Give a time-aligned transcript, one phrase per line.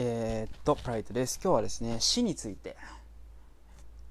[0.00, 1.40] えー、っと、プライトです。
[1.42, 2.76] 今日はですね、死について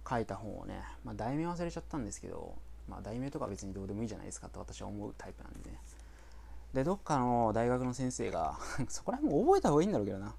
[0.07, 2.55] 書いた本をね、まあ、題名忘れちゃったんですけど、
[2.89, 5.79] まあ、題名とか別にどうでもいいじゃないですかと私は思うタイプなんで、ね。
[6.73, 10.35] で、どっかの大学の先生が そこら辺も覚えた方がいいんだろうけどな。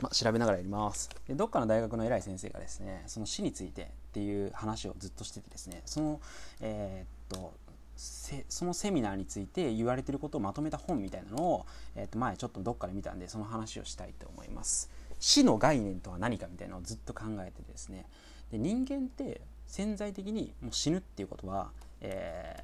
[0.00, 1.34] まあ、調べながらやりますで。
[1.34, 6.20] どっかの大学の偉い先生がですね、その死についてっていう話をずっとしててですね、その、
[6.60, 7.54] えー、っと、
[7.98, 11.66] そのセミナーについて言われてることをまとめた本みたいなのを、
[11.96, 14.88] えー、と前ちょっとどっかで見たんでその話をしたいと思います。
[15.18, 18.06] 死の概念とは何かみたいなのをずっと考えてですね。
[18.52, 22.56] で人間って潜在的にもう死ぬっていうことは、え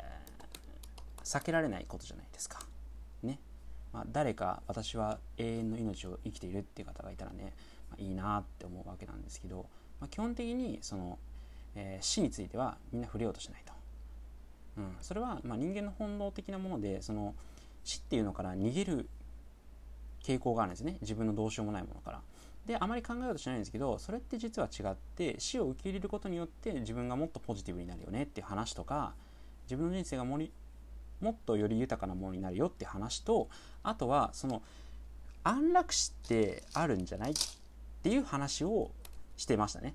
[1.16, 2.60] ー、避けられないことじゃないですか。
[3.24, 3.40] ね、
[3.92, 7.52] まあ、誰か私は永遠の命を生きているっていう方がいたらね、
[7.90, 9.66] まあ、いいなって思うわけなんですけど、
[10.00, 11.18] まあ、基本的にその、
[11.74, 13.73] えー、死についてはみんな触れようとしないと。
[14.76, 17.34] うん、それはま人間の本能的なものでその
[17.84, 19.08] 死っていうのから逃げる
[20.22, 22.20] 傾向があるんですね自分のどうしようもないものから。
[22.66, 29.12] であまり考えようとしないんですけどそれって実は違って死を受け入れることによって自分がもっとポジティブになるよねっていう話とか
[29.64, 30.50] 自分の人生がもり
[31.20, 33.50] もっとより豊かなものになるよって話と
[33.82, 34.62] あとはその
[35.42, 37.34] 安楽死ってあるんじゃないっ
[38.02, 38.90] ていう話を
[39.36, 39.94] してましたね。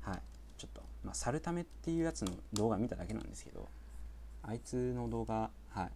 [0.00, 0.22] はい。
[0.56, 3.68] ちょっと、まあ、去るためっていうやつの動画見ただけなんですけど。
[4.42, 5.90] あいつの動画、はい。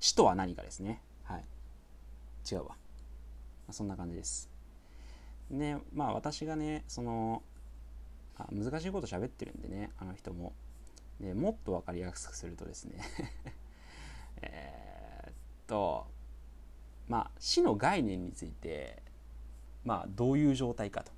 [0.00, 1.00] 死とは何かですね。
[1.24, 1.44] はい。
[2.50, 2.64] 違うわ。
[2.68, 2.74] ま
[3.70, 4.50] あ、そんな感じです。
[5.50, 7.42] ね、まあ私がね、その、
[8.38, 10.52] あ難しいこと喋ってるんでね、あの人も。
[11.20, 12.98] でもっと分かりやすくするとですね
[14.42, 15.32] えっ
[15.68, 16.06] と、
[17.06, 19.02] まあ死の概念について、
[19.84, 21.12] まあどういう状態かと。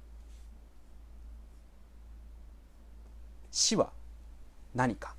[3.50, 3.92] 死は
[4.74, 5.14] 何か。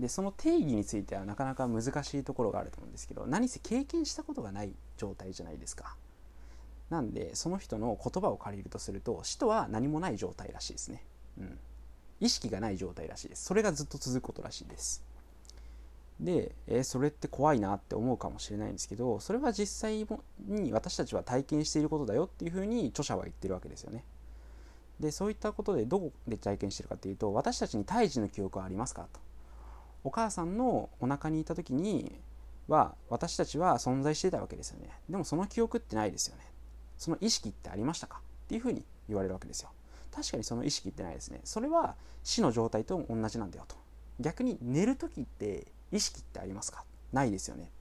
[0.00, 5.96] でその定義についてはなかなか難しいところがあると思うんですけど何せ経験したことがない状態じゃないですか。
[6.90, 11.02] なんでその人の言葉を借りるとすると死とは何もない状態らしいですね、
[11.36, 11.58] うん、
[12.20, 13.44] 意識がない状態らしいです。
[13.44, 15.02] それがずっと続くことらしいです。
[16.20, 20.06] で、えー、それって怖いなって思うかもしれないんですけどそれは実際
[20.46, 24.04] に私たちは体験していることだよっていうふうに著者は言ってるわけですよね。
[25.00, 29.25] でそういったことでどこで体験してるかっていうと私たちに胎児の記憶はありますかと。
[30.06, 32.12] お母さんのお腹にいた時に
[32.68, 34.88] は私たちは存在してたわけですよね。
[35.10, 36.44] でもその記憶ってないですよね。
[36.96, 38.20] その意識ってありましたか？
[38.44, 39.70] っていうふうに言われるわけですよ。
[40.14, 41.40] 確かにその意識ってないですね。
[41.42, 43.74] それは死の状態と同じなんだよと。
[44.20, 46.84] 逆に寝る時って意識ってありますか？
[47.12, 47.72] ないですよね。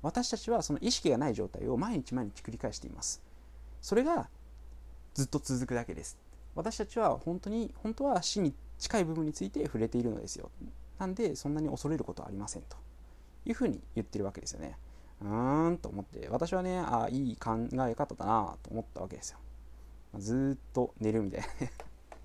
[0.00, 3.20] 私たちはその意識がない状態を毎日毎日繰り返しています。
[3.82, 4.30] それが
[5.12, 6.16] ずっと続くだけです。
[6.54, 10.50] 私たちは本当に本当は死に近い部分について触れているのですよ。
[11.02, 12.76] なんでそんなに恐れることはありませんと
[13.44, 14.78] いうふうに言ってるわけですよね。
[15.20, 17.56] うーんと思って私はねあいい考
[17.88, 19.38] え方だなと思ったわけですよ。
[20.18, 21.72] ずっと寝るみたいなね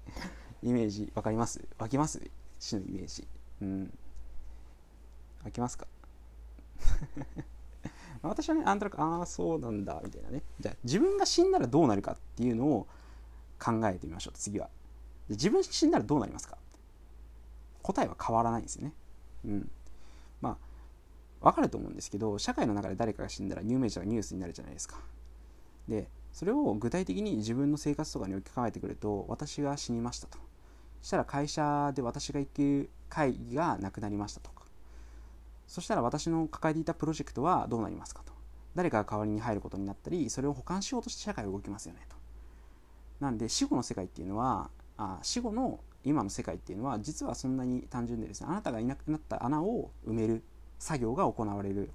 [0.62, 1.68] イメージ分かります？
[1.80, 2.22] 湧きます？
[2.60, 3.28] 死のイメージ。
[3.62, 3.98] うん。
[5.44, 5.88] 湧きますか？
[8.22, 10.42] 私はね、あんとなく、ああ、そうなんだ、みたいなね。
[10.60, 12.88] じゃあ、自分が死んだらどうなるかっていうのを
[13.60, 14.70] 考えてみましょう、次は。
[15.30, 16.58] 自分死んだらどうなりますか？
[17.88, 18.94] 答えは変わらないんですよね。
[19.46, 19.72] うん。
[20.42, 20.58] ま
[21.42, 24.98] あ、わかると思うんですけど、社会の中で誰かが死んだら有名者がニュースになるじゃないですか。
[25.88, 30.38] で、それを具体的に自分の生活とかに置き換えてくると、私が死にましたと。
[31.02, 34.64] そしたら会社で私が行く会議がなくなりましたとか。
[35.66, 38.34] そしたら私の抱えていたプロジェクトはどうなりますかと。
[38.76, 42.16] 誰かが代わりに入ることになったり、それを保管しようとして社会が動きますよねと。
[43.20, 50.42] なんで死後の世界っていうのは、あ死後の今の世界っていうのは実はそんなに単純でですねあなたがいなくなった穴を埋める
[50.80, 51.92] 作業が行われる。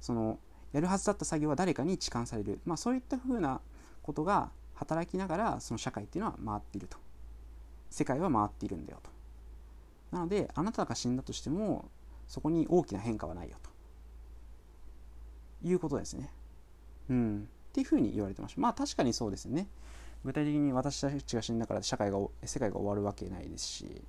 [0.00, 0.40] その
[0.72, 3.60] やるはずだった作業は誰かに痴漢される、まあ、そういったふうな
[4.02, 6.98] ことが働きながらその社会っていうのは回っていると。
[7.90, 9.10] 世界は回っているんだよと。
[10.10, 11.90] なのであなたが死んだとしても
[12.26, 13.70] そこに大きな変化はないよと。
[15.68, 16.30] いうことですね。
[17.10, 17.48] うん。
[17.68, 18.60] っていうふうに言われてました。
[18.60, 19.68] まあ確かにそうですね。
[20.24, 24.02] 具体的に私たちが死んだから社会が世界が終わるわけないですし、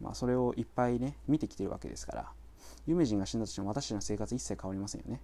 [0.00, 2.32] まあ、それをいっぱいね見てきてるわけですから
[2.86, 5.20] 有名人が死んだとしても私たちの生活一切変わりませんよね。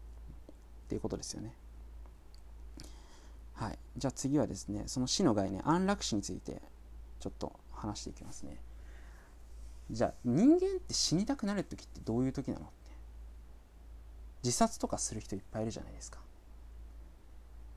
[0.87, 1.55] っていうことですよね。
[3.55, 3.79] はい。
[3.97, 6.61] じゃあ次はですねその死の概念安楽死について
[7.21, 8.57] ちょっと話していきますね。
[9.91, 12.61] じゃあ人間って死にたくなる時ってどういう時なの？
[12.61, 12.73] って
[14.43, 16.19] 自殺とかする人いっぱいいるじゃないですか。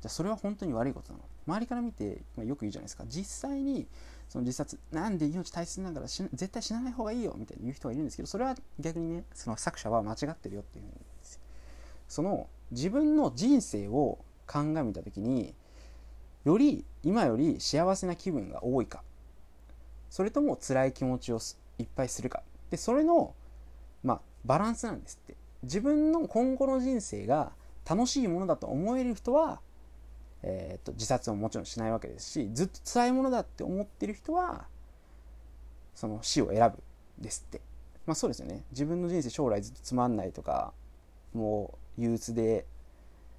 [0.02, 1.26] じゃあそれは本当に悪いことなの？
[1.48, 3.04] 周りから見て、まあ、よく言うじゃないですか。
[3.08, 3.88] 実際に
[4.30, 11.40] その自殺なんで命大切ながら絶対死なない方がいいよみたいに言う人がいるんですけどそれは逆にねその作者は間違ってるよっていうんです
[12.08, 14.18] その自分の人生を
[14.48, 15.54] 鑑みた時に
[16.46, 19.04] より今より幸せな気分が多いか。
[20.10, 21.40] それとも辛い気持ちを
[21.80, 22.44] いっぱいするか。
[22.70, 23.34] でそれの、
[24.04, 25.36] まあ、バランスなんですって。
[25.64, 27.54] 自分の今後の人生が
[27.90, 29.62] 楽しいものだと思える人は、
[30.44, 34.66] えーと、自殺ももちろんしないわけですしずっと辛いものだって思ってる人は
[35.96, 36.84] その死を選ぶ
[37.22, 37.62] ですって。
[38.06, 38.64] まあそうですよね。
[38.72, 40.74] 自分の人生将来ずっとつまんないとか
[41.34, 42.66] もう憂鬱で、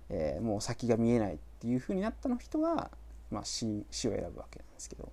[0.08, 2.90] えー、もう先が見えないっていうふうになったの人は、
[3.30, 5.12] まあ死、死を選ぶわけなんですけど。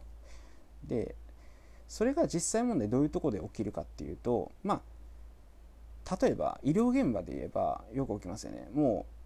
[0.85, 1.15] で
[1.87, 4.81] それが実際問題どういうとこで起きるかっていうとま
[6.05, 8.69] あ例えば医療現場で言えばよく起きますよね。
[8.73, 9.20] もう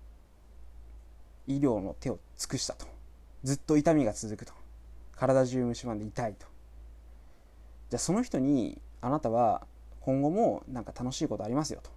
[1.47, 2.85] 医療の手を尽くしたと。
[3.43, 4.53] ずっと痛みが続くと。
[5.15, 6.47] 体中虫歯で痛いと。
[7.89, 9.65] じゃあその人にあなたは
[10.01, 11.89] 今後もなんか楽しいことありますよと。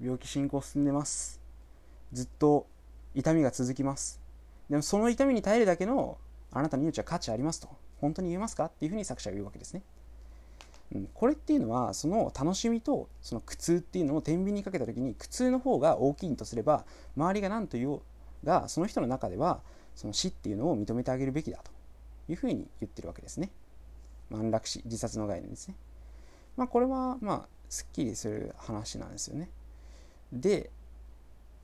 [0.00, 1.40] 病気進行進んでます。
[2.12, 2.66] ずっと
[3.14, 4.20] 痛みが続きます。
[4.68, 6.18] でもその痛みに耐えるだけの
[6.50, 7.68] あなたの命は価値ありますと。
[8.00, 8.64] 本当に言えますか？
[8.66, 9.82] っていうふうに作者が言うわけですね。
[11.14, 16.84] これっていうのはその楽しみとその苦痛っていうのを天秤にかけた時に苦痛の方が大きいとすれば
[17.16, 18.02] 周りが何と言おう
[18.44, 19.60] がその人の中では
[19.94, 21.70] その死っていうのを認めてあげるべきだと
[22.28, 23.50] いうふうに言ってるわけですね。
[24.30, 25.76] 安楽死自殺の概念ですね。
[26.56, 29.50] まあこれはまあすっきりする話なんですよね。
[30.32, 30.70] で、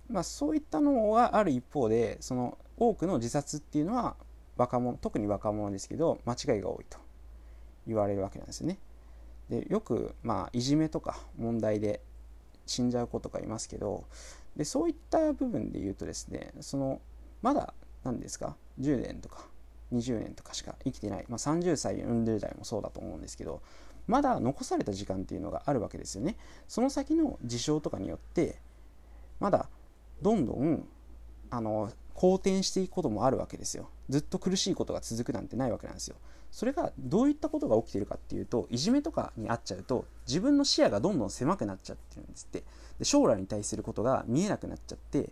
[0.08, 4.16] まあ、そういったのがある一方でその多くの自殺っていうのは
[4.56, 6.98] 若者特に若者ですけど間違いが多いと
[7.86, 8.78] 言われるわけなんですよね。
[9.48, 12.00] でよく、まあ、いじめとか問題で
[12.66, 14.04] 死んじゃう子とかいますけど
[14.56, 17.00] でそういった部分で言うとですねその
[17.42, 17.72] まだ
[18.04, 19.46] 何ですか10年とか
[19.92, 23.62] 20年とかしか生きてない、まあ、30歳40代もそうだと思うんですけど
[24.06, 26.36] まだ残された時間っていうのがあるわけですよね。
[26.66, 28.58] その先の事象とかによって
[29.38, 29.68] まだ
[30.22, 30.88] どんどん
[31.50, 33.88] あの好転していくこともあるわけですよ。
[34.08, 36.16] ずっと苦しいことが続くなんてないわけなんですよ。
[36.50, 42.64] それがどういったことが起きてるかっていうといじめとかにあっちゃうと自分の視野がどんどん狭くなっちゃってるんですって。
[42.98, 45.30] で将来に対することが見えなくなっちゃって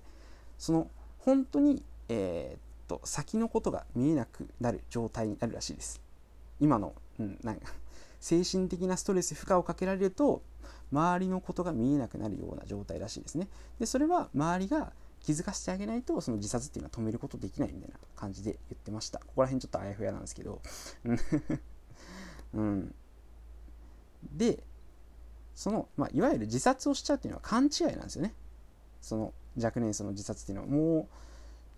[0.59, 6.01] その本当にえー、っと先のことが見えなくなる状態になるらしいです。
[6.61, 7.73] 今の、うん、なんか
[8.21, 10.43] 精神的なストレス負荷をかけられると
[10.93, 13.49] 周りのことが見えなくなるような状態らしいですね。
[13.79, 14.93] でそれは周りが
[15.27, 19.19] 気づかせてあげないとその自殺っていうのは止めることできないみたいな感じで言ってました。
[19.19, 20.63] ここら辺ちょっとあやふやなんですけど。
[22.55, 22.95] うん。
[24.33, 24.63] で
[25.57, 28.35] その、まあ、いわゆる自殺をしちゃうっていうのは勘違いなんですよね。
[29.01, 30.69] その若年層の自殺っていうのは。
[30.69, 31.09] も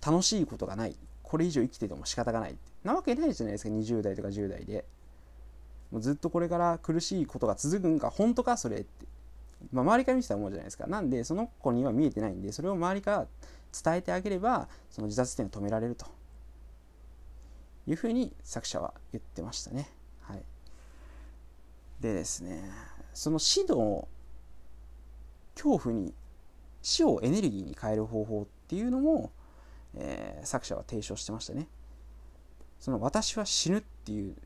[0.03, 0.95] う楽しいことがない。
[1.23, 2.51] これ以上生きてても仕方がない。
[2.51, 3.71] ってなわけないじゃないですか。
[3.71, 4.85] 20代とか10代で。
[5.91, 9.07] もうずっとこれから苦しいことが続くんか本当かそれって。
[9.73, 13.27] まあ、周りから見てたら思うじゃないですかなんでその子には見えてないんでそれを周りから
[13.85, 16.07] 伝えてあげればその自殺点を止められると
[17.87, 19.91] いうふうに作者は言ってましたね。
[20.23, 20.43] はい、
[22.01, 22.63] でですね
[23.15, 24.09] その死の
[25.55, 26.15] 恐怖に
[26.83, 29.33] 死をエネルギーに変える方法っていうのも、
[29.95, 31.67] えー、作者は提唱してましたね。
[32.79, 34.37] その私は死ぬっていう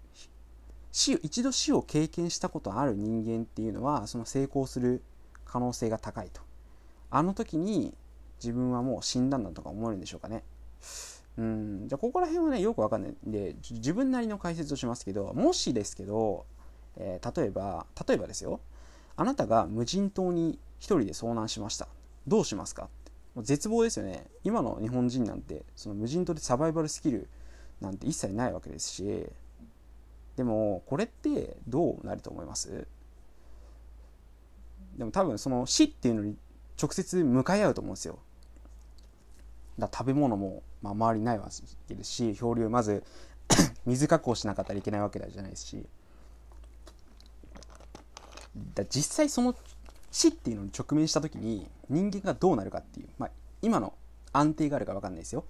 [0.90, 5.02] 死一度死を経験したことある人間っていうのはその成功する
[5.52, 6.40] 可能性が高いと。
[7.10, 7.94] あの時に
[8.43, 10.42] 自分はもう死んだんだとか思えるんでしょうかね。
[11.37, 11.88] うん。
[11.88, 13.11] じゃあここら辺はねよくわかんない。
[13.11, 16.47] んで自分なりの解説をしますけどもしですけど、
[16.97, 18.61] えー、例えば例えばですよ。
[19.16, 21.87] あなたが無人島に一人で遭難しました。
[22.26, 22.85] どうしますか？
[22.85, 22.88] っ
[23.42, 24.26] て絶望ですよね。
[24.42, 27.28] 今の日本人なんてその無人島でサバイバルスキル
[27.80, 29.26] なんて一切ないわけですし。
[30.35, 32.87] でもこれってどうなると思います？
[34.96, 36.37] でも多分その死っていうのに
[36.80, 38.18] 直接向かい合うと思うんですよ。
[39.78, 41.49] だ食べ物も、まあ、周りないわ
[41.88, 43.02] けですし漂流まず
[43.87, 45.87] 水確保しなかったらいけないわけじゃないし。
[48.75, 49.54] だ実際その
[50.11, 53.30] 死っていうのに直面した時に人間がどうなるかっていう、まあ、
[53.62, 53.94] 今の
[54.32, 55.44] 安定があるか分かんないですよ。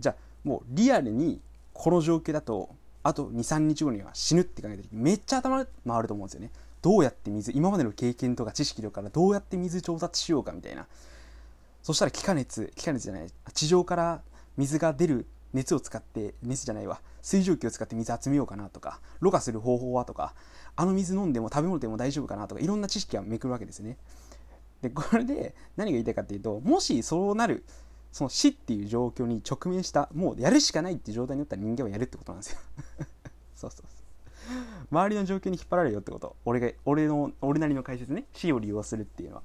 [0.00, 1.40] じゃあもうリアルに
[1.72, 6.50] この状況だとあと23日後には死ぬって考えた時めっちゃ頭回ると思うんですよね。
[6.82, 10.86] どうやって水今までの経験とか知識とかからどうやって水調達しようかみたいな。
[11.82, 14.22] そしたら気化熱気化熱じゃない地上から
[14.56, 20.34] 水が出る熱を使って熱じゃないわ水蒸気を使って水集めようかなとかろ過する方法はとか
[20.76, 23.96] あの水飲んでも食べ物でも大丈夫かなとかいろんな知識がめくるわけですね。
[24.82, 27.64] でこれで何が言いたいかっていうともしそうなる
[28.12, 32.58] その死っていう状況に直面したもうやるしかないっていう状態になったら人間はやるってことなんですよ。
[33.56, 33.97] そうそうそう。
[34.90, 36.36] 周りの状況に引っ張られるよってこと。
[36.44, 38.26] 俺が俺の俺なりの解説ね。
[38.32, 39.42] 死を利用するっていうのは。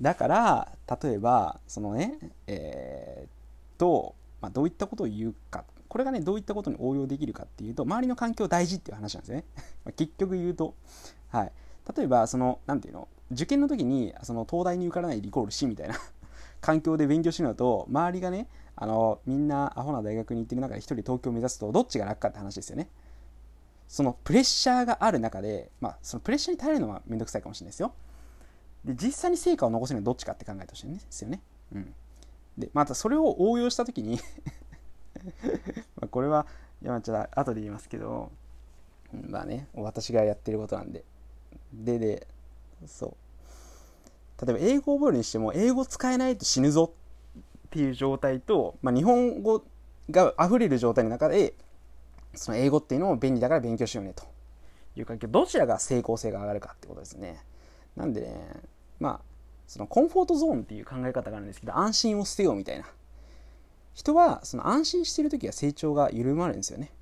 [0.00, 3.30] だから例えばそのねえー、っ
[3.78, 5.64] と、まあ、どういったことを言うか。
[5.88, 9.44] これがねどういったことに応用できるかっていうと周りの環境大事っていう話なんですね。
[9.96, 10.74] 結局言うと。
[11.28, 11.52] はい。
[11.96, 13.08] 例えばその何ていうの？
[13.30, 15.94] 受験の時にその東大に受からないリコールしみたいな。
[16.60, 22.88] 環境で勉強しるのと周りがねあのみんなアホな大学に行ってる中で一人東京を目指すとどっちが楽かって話ですよね。
[23.88, 27.94] そのプレッシャーがある中で、まあ、そのプレッシャーに耐えるのはめんどくさいかもしれないですよ。
[28.84, 31.40] で実際に成果を残せるのはどっちかって考えてほしいんですよね。
[31.74, 31.94] うん、
[32.58, 34.20] でまたそれを応用した時に
[36.00, 36.46] まこれは
[36.82, 38.30] 山ちゃん後で言いますけど
[39.12, 41.04] まあね私がやってることなんで。
[41.72, 42.26] でで
[42.86, 44.46] そう。
[44.46, 46.92] 例えば英語を覚えるにしても英語使えないと死ぬぞ
[47.68, 49.64] っていう状態と、まあ、日本語
[50.10, 51.54] が溢れる状態の中で
[52.38, 54.24] その英語っていうのも便利だから勉強しようねと
[54.96, 57.42] いう環境どちらが成功性が上がるかってことですね。
[57.96, 58.60] なんでね、
[59.00, 59.20] まあ、
[59.66, 62.86] そのコンフォートゾーンっていう考え方があるんですけど、安心を捨てようみたいな。
[63.94, 66.92] 人はその安心してる時は成長が緩まるんですよね。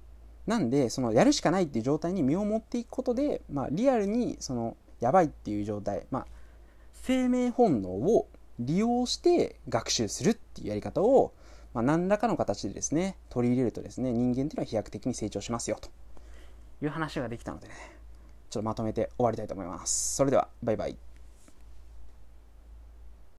[0.47, 6.27] なんで、そのやるしかないっていう状態に身を持っていくことで、まあ、リアルにそのやばいっていう状態、まあ、
[6.95, 8.29] 生命本能を
[8.59, 11.33] 利用して学習するっていうやり方を、
[11.77, 15.91] まあ、何らかの形でですね、取り入れるとですね、人間っていうのは飛躍的に成長しますよと
[16.83, 17.75] いう話ができたのでね、
[18.49, 20.17] ちょっとまとめて終わりたいと思います。
[20.17, 20.97] それでは、バイバイ。